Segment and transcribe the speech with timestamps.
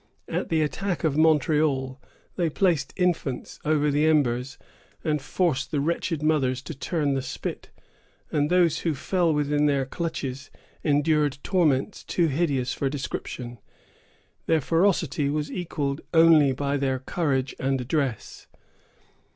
[0.27, 2.01] At the attack of Montreal,
[2.35, 4.57] they placed infants over the embers,
[5.03, 7.69] and forced the wretched mothers to turn the spit;
[8.31, 10.49] and those who fell within their clutches
[10.83, 13.59] endured torments too hideous for description.
[14.47, 18.47] Their ferocity was equalled only by their courage and address.